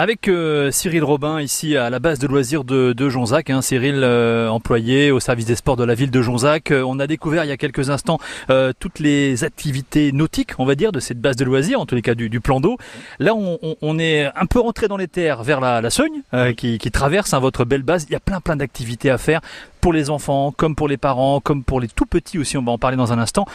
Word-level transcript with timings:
Avec 0.00 0.28
euh, 0.28 0.70
Cyril 0.70 1.02
Robin 1.02 1.40
ici 1.40 1.76
à 1.76 1.90
la 1.90 1.98
base 1.98 2.20
de 2.20 2.28
loisirs 2.28 2.62
de, 2.62 2.92
de 2.92 3.08
Jonzac, 3.08 3.50
hein, 3.50 3.60
Cyril 3.62 3.96
euh, 4.04 4.48
employé 4.48 5.10
au 5.10 5.18
service 5.18 5.44
des 5.46 5.56
sports 5.56 5.74
de 5.74 5.82
la 5.82 5.94
ville 5.96 6.12
de 6.12 6.22
Jonzac. 6.22 6.70
Euh, 6.70 6.84
on 6.86 7.00
a 7.00 7.08
découvert 7.08 7.42
il 7.44 7.48
y 7.48 7.50
a 7.52 7.56
quelques 7.56 7.90
instants 7.90 8.20
euh, 8.48 8.72
toutes 8.78 9.00
les 9.00 9.42
activités 9.42 10.12
nautiques, 10.12 10.52
on 10.58 10.66
va 10.66 10.76
dire, 10.76 10.92
de 10.92 11.00
cette 11.00 11.20
base 11.20 11.34
de 11.34 11.44
loisirs, 11.44 11.80
en 11.80 11.84
tous 11.86 11.96
les 11.96 12.02
cas 12.02 12.14
du, 12.14 12.28
du 12.28 12.40
plan 12.40 12.60
d'eau. 12.60 12.76
Là, 13.18 13.34
on, 13.34 13.58
on- 13.60 13.74
on 13.82 13.98
est 13.98 14.26
un 14.36 14.46
peu 14.46 14.60
rentré 14.60 14.86
dans 14.86 14.96
les 14.96 15.08
terres 15.08 15.42
vers 15.42 15.60
la, 15.60 15.80
la 15.80 15.90
Sogne, 15.90 16.22
euh, 16.32 16.52
qui, 16.52 16.78
qui 16.78 16.92
traverse 16.92 17.34
hein, 17.34 17.40
votre 17.40 17.64
belle 17.64 17.82
base. 17.82 18.06
Il 18.08 18.12
y 18.12 18.16
a 18.16 18.20
plein 18.20 18.40
plein 18.40 18.54
d'activités 18.54 19.10
à 19.10 19.18
faire 19.18 19.40
pour 19.80 19.92
les 19.92 20.10
enfants, 20.10 20.52
comme 20.56 20.74
pour 20.74 20.88
les 20.88 20.96
parents, 20.96 21.40
comme 21.40 21.62
pour 21.62 21.80
les 21.80 21.88
tout 21.88 22.06
petits 22.06 22.38
aussi. 22.38 22.56
On 22.56 22.62
va 22.62 22.72
en 22.72 22.78
parler 22.78 22.96
dans 22.96 23.12
un 23.12 23.18
instant. 23.18 23.46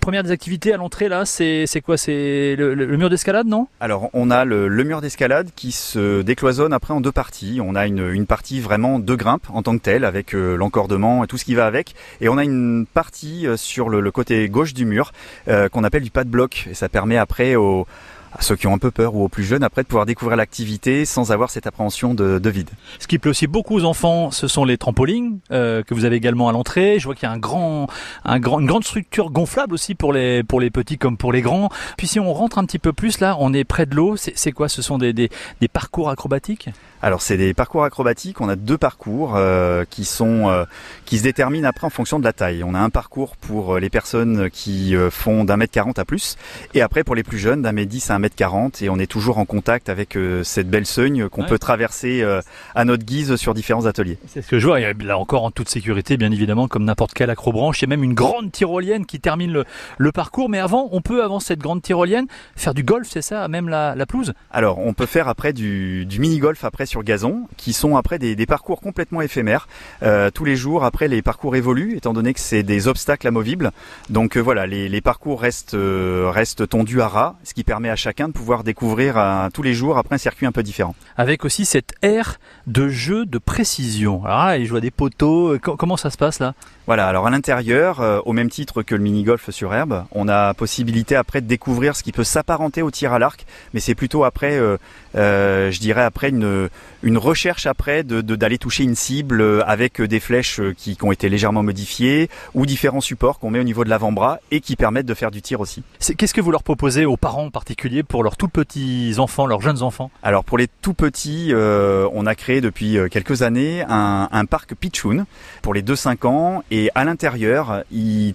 Première 0.00 0.24
des 0.24 0.32
activités 0.32 0.74
à 0.74 0.76
l'entrée 0.76 1.08
là, 1.08 1.24
c'est 1.24 1.80
quoi? 1.84 1.96
C'est 1.96 2.56
le, 2.58 2.74
mur 2.96 3.08
d'escalade, 3.08 3.46
non? 3.46 3.68
Alors, 3.78 4.10
on 4.14 4.32
a 4.32 4.44
le, 4.44 4.68
mur 4.82 5.00
d'escalade 5.00 5.50
qui 5.54 5.70
se 5.70 6.22
décloisonne 6.22 6.72
après 6.72 6.92
en 6.92 7.00
deux 7.00 7.12
parties. 7.12 7.60
On 7.62 7.76
a 7.76 7.86
une, 7.86 8.26
partie 8.26 8.60
vraiment 8.60 8.98
de 8.98 9.14
grimpe 9.14 9.46
en 9.52 9.62
tant 9.62 9.76
que 9.76 9.82
telle, 9.82 10.04
avec 10.04 10.34
euh, 10.34 10.56
l'encordement 10.56 11.22
et 11.22 11.28
tout 11.28 11.38
ce 11.38 11.44
qui 11.44 11.54
va 11.54 11.66
avec. 11.66 11.94
Et 12.20 12.28
on 12.28 12.36
a 12.36 12.42
une 12.42 12.84
partie 12.92 13.46
euh, 13.46 13.56
sur 13.56 13.88
le, 13.88 14.00
le 14.00 14.10
côté 14.10 14.48
gauche 14.48 14.74
du 14.74 14.86
mur 14.86 15.12
euh, 15.46 15.68
qu'on 15.68 15.84
appelle 15.84 16.02
du 16.02 16.10
pas 16.10 16.24
de 16.24 16.30
bloc. 16.30 16.66
Et 16.68 16.74
ça 16.74 16.88
permet 16.88 17.16
après 17.16 17.54
aux, 17.54 17.86
à 18.34 18.42
ceux 18.42 18.56
qui 18.56 18.66
ont 18.66 18.74
un 18.74 18.78
peu 18.78 18.90
peur 18.90 19.14
ou 19.14 19.24
aux 19.24 19.28
plus 19.28 19.44
jeunes 19.44 19.62
après 19.62 19.82
de 19.82 19.86
pouvoir 19.86 20.06
découvrir 20.06 20.36
l'activité 20.36 21.04
sans 21.04 21.32
avoir 21.32 21.50
cette 21.50 21.66
appréhension 21.66 22.14
de, 22.14 22.38
de 22.38 22.50
vide. 22.50 22.70
Ce 22.98 23.06
qui 23.06 23.18
plaît 23.18 23.30
aussi 23.30 23.46
beaucoup 23.46 23.76
aux 23.76 23.84
enfants, 23.84 24.30
ce 24.30 24.48
sont 24.48 24.64
les 24.64 24.78
trampolines 24.78 25.38
euh, 25.50 25.82
que 25.82 25.94
vous 25.94 26.04
avez 26.04 26.16
également 26.16 26.48
à 26.48 26.52
l'entrée. 26.52 26.98
Je 26.98 27.04
vois 27.04 27.14
qu'il 27.14 27.28
y 27.28 27.30
a 27.30 27.32
un 27.32 27.38
grand, 27.38 27.88
un 28.24 28.38
grand, 28.40 28.60
une 28.60 28.66
grande 28.66 28.84
structure 28.84 29.30
gonflable 29.30 29.74
aussi 29.74 29.94
pour 29.94 30.12
les 30.12 30.42
pour 30.42 30.60
les 30.60 30.70
petits 30.70 30.98
comme 30.98 31.16
pour 31.16 31.32
les 31.32 31.42
grands. 31.42 31.68
Puis 31.96 32.06
si 32.06 32.20
on 32.20 32.32
rentre 32.32 32.58
un 32.58 32.64
petit 32.64 32.78
peu 32.78 32.92
plus 32.92 33.20
là, 33.20 33.36
on 33.38 33.52
est 33.52 33.64
près 33.64 33.86
de 33.86 33.94
l'eau. 33.94 34.16
C'est 34.16 34.52
quoi? 34.52 34.68
Ce 34.68 34.82
sont 34.82 34.98
des, 34.98 35.12
des, 35.12 35.30
des 35.60 35.68
parcours 35.68 36.10
acrobatiques? 36.10 36.70
Alors 37.02 37.20
c'est 37.20 37.36
des 37.36 37.52
parcours 37.52 37.84
acrobatiques. 37.84 38.40
On 38.40 38.48
a 38.48 38.56
deux 38.56 38.78
parcours 38.78 39.34
euh, 39.36 39.84
qui 39.88 40.04
sont 40.04 40.48
euh, 40.48 40.64
qui 41.04 41.18
se 41.18 41.22
déterminent 41.22 41.68
après 41.68 41.86
en 41.86 41.90
fonction 41.90 42.18
de 42.18 42.24
la 42.24 42.32
taille. 42.32 42.62
On 42.64 42.74
a 42.74 42.80
un 42.80 42.90
parcours 42.90 43.36
pour 43.36 43.78
les 43.78 43.90
personnes 43.90 44.50
qui 44.50 44.94
font 45.10 45.44
d'un 45.44 45.56
mètre 45.56 45.72
quarante 45.72 45.98
à 45.98 46.04
plus, 46.04 46.36
et 46.74 46.82
après 46.82 47.04
pour 47.04 47.14
les 47.14 47.22
plus 47.22 47.38
jeunes 47.38 47.62
d'un 47.62 47.72
mètre 47.72 47.90
dix 47.90 48.10
à 48.10 48.14
un 48.14 48.18
mètre 48.22 48.36
quarante. 48.36 48.80
Et 48.80 48.88
on 48.88 48.98
est 48.98 49.06
toujours 49.06 49.36
en 49.38 49.44
contact 49.44 49.88
avec 49.90 50.16
euh, 50.16 50.42
cette 50.44 50.70
belle 50.70 50.86
seugne 50.86 51.28
qu'on 51.28 51.42
Ouais. 51.42 51.48
peut 51.48 51.58
traverser 51.58 52.22
euh, 52.22 52.40
à 52.74 52.84
notre 52.84 53.04
guise 53.04 53.36
sur 53.36 53.52
différents 53.52 53.84
ateliers. 53.86 54.16
C'est 54.28 54.40
ce 54.42 54.48
que 54.48 54.58
je 54.58 54.66
vois. 54.66 54.80
Et 54.80 54.94
là 55.04 55.18
encore 55.18 55.44
en 55.44 55.50
toute 55.50 55.68
sécurité, 55.68 56.16
bien 56.16 56.30
évidemment, 56.32 56.68
comme 56.68 56.84
n'importe 56.84 57.12
quelle 57.14 57.30
acrobranche. 57.30 57.80
Il 57.80 57.82
y 57.82 57.86
a 57.86 57.88
même 57.88 58.04
une 58.04 58.14
grande 58.14 58.50
tyrolienne 58.52 59.04
qui 59.06 59.20
termine 59.20 59.52
le, 59.52 59.64
le 59.98 60.12
parcours. 60.12 60.48
Mais 60.48 60.58
avant, 60.60 60.88
on 60.92 61.00
peut 61.02 61.22
avant 61.22 61.40
cette 61.40 61.58
grande 61.58 61.82
tyrolienne 61.82 62.26
faire 62.56 62.74
du 62.74 62.82
golf, 62.84 63.08
c'est 63.10 63.22
ça, 63.22 63.48
même 63.48 63.68
la, 63.68 63.94
la 63.94 64.06
pelouse? 64.06 64.32
Alors, 64.52 64.78
on 64.78 64.94
peut 64.94 65.06
faire 65.06 65.28
après 65.28 65.52
du, 65.52 66.06
du 66.06 66.20
mini-golf 66.20 66.64
après 66.64 66.86
sur 66.86 67.02
gazon, 67.02 67.48
qui 67.56 67.72
sont 67.72 67.96
après 67.96 68.18
des, 68.18 68.36
des 68.36 68.46
parcours 68.46 68.80
complètement 68.80 69.20
éphémères. 69.20 69.66
Euh, 70.02 70.30
tous 70.30 70.44
les 70.44 70.54
jours, 70.56 70.84
après, 70.84 71.08
les 71.08 71.22
parcours 71.22 71.56
évoluent, 71.56 71.96
étant 71.96 72.12
donné 72.12 72.32
que 72.34 72.40
c'est 72.40 72.62
des 72.62 72.86
obstacles 72.86 73.26
amovibles. 73.26 73.72
Donc 74.10 74.36
euh, 74.36 74.40
voilà, 74.40 74.66
les, 74.66 74.88
les 74.88 75.00
parcours 75.00 75.40
restent, 75.40 75.74
euh, 75.74 76.30
restent 76.30 76.68
tondus 76.68 77.00
à 77.00 77.08
ras, 77.08 77.34
ce 77.42 77.52
qui 77.54 77.64
permet 77.64 77.90
à 77.90 77.96
chacun 78.12 78.28
de 78.28 78.34
pouvoir 78.34 78.62
découvrir 78.62 79.16
euh, 79.16 79.48
tous 79.54 79.62
les 79.62 79.72
jours 79.72 79.96
après 79.96 80.16
un 80.16 80.18
circuit 80.18 80.44
un 80.44 80.52
peu 80.52 80.62
différent. 80.62 80.94
avec 81.16 81.46
aussi 81.46 81.64
cette 81.64 81.92
aire 82.02 82.38
de 82.66 82.90
jeu 82.90 83.24
de 83.24 83.38
précision. 83.38 84.22
Alors 84.26 84.44
là, 84.44 84.62
je 84.62 84.68
vois 84.68 84.82
des 84.82 84.90
poteaux. 84.90 85.56
Co- 85.62 85.76
Comment 85.78 85.96
ça 85.96 86.10
se 86.10 86.18
passe 86.18 86.38
là? 86.38 86.52
Voilà, 86.86 87.06
alors 87.06 87.26
à 87.26 87.30
l'intérieur, 87.30 88.00
euh, 88.00 88.18
au 88.26 88.34
même 88.34 88.50
titre 88.50 88.82
que 88.82 88.94
le 88.94 89.00
mini-golf 89.02 89.48
sur 89.50 89.72
herbe, 89.72 90.04
on 90.10 90.28
a 90.28 90.52
possibilité 90.52 91.16
après 91.16 91.40
de 91.40 91.46
découvrir 91.46 91.96
ce 91.96 92.02
qui 92.02 92.12
peut 92.12 92.24
s'apparenter 92.24 92.82
au 92.82 92.90
tir 92.90 93.14
à 93.14 93.18
l'arc, 93.18 93.46
mais 93.72 93.80
c'est 93.80 93.94
plutôt 93.94 94.24
après, 94.24 94.58
euh, 94.58 94.76
euh, 95.14 95.70
je 95.70 95.80
dirais 95.80 96.02
après 96.02 96.28
une, 96.30 96.68
une 97.02 97.16
recherche 97.18 97.64
après 97.66 98.02
de 98.02 98.20
d'aller 98.20 98.58
toucher 98.58 98.82
une 98.84 98.96
cible 98.96 99.40
euh, 99.40 99.62
avec 99.66 100.02
des 100.02 100.20
flèches 100.20 100.60
euh, 100.60 100.74
qui, 100.76 100.96
qui 100.96 101.04
ont 101.04 101.12
été 101.12 101.28
légèrement 101.30 101.62
modifiées 101.62 102.28
ou 102.54 102.66
différents 102.66 103.00
supports 103.00 103.38
qu'on 103.38 103.50
met 103.50 103.60
au 103.60 103.64
niveau 103.64 103.84
de 103.84 103.90
l'avant-bras 103.90 104.38
et 104.50 104.60
qui 104.60 104.74
permettent 104.76 105.06
de 105.06 105.14
faire 105.14 105.30
du 105.30 105.40
tir 105.40 105.60
aussi. 105.60 105.82
Qu'est-ce 106.18 106.34
que 106.34 106.40
vous 106.42 106.50
leur 106.50 106.62
proposez 106.64 107.06
aux 107.06 107.16
parents 107.16 107.44
en 107.46 107.50
particulier 107.50 108.01
pour 108.04 108.22
leurs 108.22 108.36
tout 108.36 108.48
petits 108.48 109.14
enfants, 109.18 109.46
leurs 109.46 109.60
jeunes 109.60 109.82
enfants 109.82 110.10
Alors 110.22 110.44
pour 110.44 110.58
les 110.58 110.68
tout 110.68 110.94
petits, 110.94 111.48
euh, 111.50 112.08
on 112.12 112.26
a 112.26 112.34
créé 112.34 112.60
depuis 112.60 112.98
euh, 112.98 113.08
quelques 113.08 113.42
années 113.42 113.84
un, 113.88 114.28
un 114.30 114.44
parc 114.44 114.74
Pichoun 114.74 115.24
pour 115.62 115.74
les 115.74 115.82
2-5 115.82 116.26
ans 116.26 116.64
et 116.70 116.90
à 116.94 117.04
l'intérieur, 117.04 117.82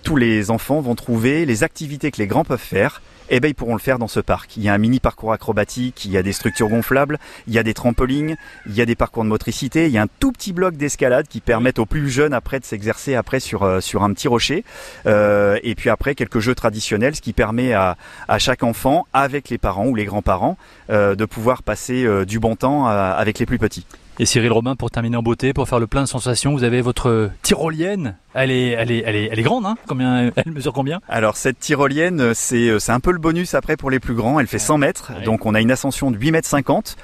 tous 0.03 0.15
les 0.15 0.51
enfants 0.51 0.81
vont 0.81 0.95
trouver 0.95 1.45
les 1.45 1.63
activités 1.63 2.11
que 2.11 2.17
les 2.17 2.27
grands 2.27 2.43
peuvent 2.43 2.59
faire. 2.59 3.01
Et 3.29 3.39
ben 3.39 3.49
ils 3.49 3.55
pourront 3.55 3.73
le 3.73 3.79
faire 3.79 3.99
dans 3.99 4.07
ce 4.07 4.19
parc. 4.19 4.55
Il 4.57 4.63
y 4.63 4.69
a 4.69 4.73
un 4.73 4.77
mini 4.77 4.99
parcours 4.99 5.33
acrobatique, 5.33 6.05
il 6.05 6.11
y 6.11 6.17
a 6.17 6.23
des 6.23 6.33
structures 6.33 6.69
gonflables, 6.69 7.19
il 7.47 7.53
y 7.53 7.59
a 7.59 7.63
des 7.63 7.73
trampolines, 7.73 8.37
il 8.67 8.75
y 8.75 8.81
a 8.81 8.85
des 8.85 8.95
parcours 8.95 9.23
de 9.23 9.29
motricité, 9.29 9.87
il 9.87 9.91
y 9.91 9.97
a 9.97 10.03
un 10.03 10.07
tout 10.19 10.31
petit 10.31 10.53
bloc 10.53 10.75
d'escalade 10.75 11.27
qui 11.27 11.41
permettent 11.41 11.79
aux 11.79 11.85
plus 11.85 12.09
jeunes 12.09 12.33
après 12.33 12.59
de 12.59 12.65
s'exercer 12.65 13.15
après 13.15 13.39
sur 13.39 13.63
euh, 13.63 13.79
un 13.99 14.13
petit 14.13 14.27
rocher. 14.27 14.63
Euh, 15.05 15.59
et 15.63 15.75
puis 15.75 15.89
après 15.89 16.15
quelques 16.15 16.39
jeux 16.39 16.55
traditionnels, 16.55 17.15
ce 17.15 17.21
qui 17.21 17.33
permet 17.33 17.73
à 17.73 17.95
chaque 18.37 18.63
enfant 18.63 19.07
avec 19.13 19.49
les 19.49 19.57
parents 19.57 19.87
ou 19.87 19.95
les 19.95 20.05
grands-parents 20.05 20.57
euh, 20.89 21.15
de 21.15 21.25
pouvoir 21.25 21.63
passer 21.63 22.07
du 22.25 22.39
bon 22.39 22.55
temps 22.55 22.87
avec 22.87 23.39
les 23.39 23.45
plus 23.45 23.57
petits. 23.57 23.85
Et 24.19 24.25
Cyril 24.25 24.51
Robin, 24.51 24.75
pour 24.75 24.89
terminer 24.89 25.15
en 25.17 25.21
beauté, 25.21 25.53
pour 25.53 25.69
faire 25.69 25.79
le 25.79 25.85
plein 25.85 26.01
de 26.01 26.07
sensations, 26.07 26.51
vous 26.53 26.63
avez 26.63 26.81
votre 26.81 27.29
tyrolienne. 27.43 28.15
Elle 28.33 28.49
est, 28.49 28.69
elle 28.69 28.91
est, 28.91 29.03
elle 29.05 29.15
est, 29.15 29.29
elle 29.31 29.37
est 29.39 29.43
grande, 29.43 29.65
hein 29.67 29.75
Combien 29.87 30.31
Elle 30.35 30.51
mesure 30.51 30.73
combien? 30.73 31.01
Alors 31.07 31.37
cette 31.37 31.59
tyrolienne, 31.59 32.19
euh, 32.21 32.31
c'est 32.33 32.79
c'est 32.79 32.91
un 32.91 32.99
peu 32.99 33.11
le 33.11 33.19
bonus 33.19 33.53
après 33.53 33.77
pour 33.77 33.91
les 33.91 33.99
plus 33.99 34.15
grands. 34.15 34.39
Elle 34.39 34.47
fait 34.47 34.57
100 34.59 34.79
mètres, 34.79 35.11
Ouais. 35.15 35.23
donc 35.23 35.45
on 35.45 35.53
a 35.53 35.61
une 35.61 35.71
ascension 35.71 36.09
de 36.09 36.17
8 36.17 36.31
mètres 36.31 36.47
50 36.47 36.97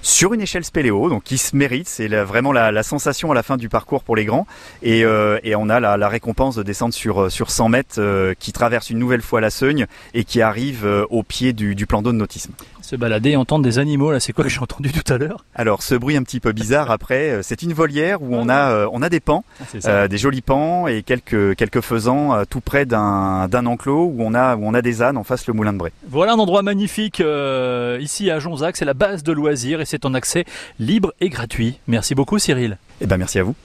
sur 0.00 0.32
une 0.34 0.40
échelle 0.42 0.64
spéléo, 0.64 1.08
donc 1.10 1.22
qui 1.22 1.36
se 1.38 1.54
mérite. 1.56 1.86
C'est 1.88 2.08
la- 2.08 2.24
vraiment 2.24 2.52
la, 2.52 2.72
la 2.72 2.82
sensation 2.82 3.30
à 3.30 3.34
la 3.34 3.42
fin 3.42 3.56
du 3.58 3.68
parcours 3.68 4.02
pour 4.02 4.16
les 4.16 4.24
grands. 4.24 4.46
Et, 4.82 5.04
euh, 5.04 5.38
et 5.44 5.54
on 5.56 5.68
a 5.68 5.80
la, 5.80 5.96
la 5.98 6.08
récompense 6.08 6.56
de 6.56 6.62
descendre 6.62 6.94
sur 6.94 7.24
euh, 7.24 7.28
sur 7.30 7.50
100 7.50 7.68
mètres, 7.68 7.94
euh, 7.98 8.32
qui 8.38 8.52
traverse 8.52 8.88
une 8.88 8.98
nouvelle 8.98 9.22
fois 9.22 9.42
la 9.42 9.50
Seugne 9.50 9.86
et 10.14 10.24
qui 10.24 10.40
arrive 10.40 10.86
euh, 10.86 11.04
au 11.10 11.22
pied 11.22 11.52
du, 11.52 11.74
du 11.74 11.86
plan 11.86 12.00
d'eau 12.00 12.12
de 12.12 12.16
nautisme. 12.18 12.52
Se 12.84 12.96
balader 12.96 13.30
et 13.30 13.36
entendre 13.36 13.64
des 13.64 13.78
animaux, 13.78 14.12
là, 14.12 14.20
c'est 14.20 14.34
quoi 14.34 14.44
que 14.44 14.50
j'ai 14.50 14.60
entendu 14.60 14.92
tout 14.92 15.10
à 15.10 15.16
l'heure? 15.16 15.42
Alors 15.54 15.82
ce 15.82 15.94
bruit 15.94 16.18
un 16.18 16.22
petit 16.22 16.38
peu 16.38 16.52
bizarre 16.52 16.90
après, 16.90 17.30
euh, 17.30 17.40
c'est 17.42 17.62
une 17.62 17.72
volière 17.72 18.20
où 18.20 18.34
on 18.36 18.50
a 18.50 18.72
euh, 18.72 18.88
on 18.92 19.00
a 19.00 19.08
des 19.08 19.20
pans. 19.20 19.42
C'est 19.72 19.86
Euh, 19.86 20.06
des 20.06 20.18
jolis 20.18 20.42
pans 20.42 20.86
et 20.86 21.02
quelques 21.02 21.56
quelques 21.56 21.80
faisans 21.80 22.44
tout 22.48 22.60
près 22.60 22.84
d'un 22.84 23.48
d'un 23.48 23.66
enclos 23.66 24.12
où 24.14 24.16
on 24.18 24.34
a 24.34 24.56
où 24.56 24.66
on 24.66 24.74
a 24.74 24.82
des 24.82 25.00
ânes 25.00 25.16
en 25.16 25.24
face 25.24 25.46
le 25.46 25.54
moulin 25.54 25.72
de 25.72 25.78
Bray. 25.78 25.92
Voilà 26.08 26.32
un 26.32 26.38
endroit 26.38 26.62
magnifique 26.62 27.20
euh, 27.20 27.98
ici 28.00 28.30
à 28.30 28.38
Jonzac, 28.38 28.76
c'est 28.76 28.84
la 28.84 28.94
base 28.94 29.22
de 29.22 29.32
loisirs 29.32 29.80
et 29.80 29.86
c'est 29.86 30.04
en 30.04 30.12
accès 30.12 30.44
libre 30.78 31.14
et 31.20 31.30
gratuit. 31.30 31.78
Merci 31.86 32.14
beaucoup 32.14 32.38
Cyril. 32.38 32.76
Eh 33.00 33.06
ben 33.06 33.16
merci 33.16 33.38
à 33.38 33.42
vous. 33.44 33.52